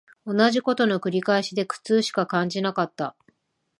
[0.25, 3.15] 同じ事の繰り返しで苦痛しか感じなかった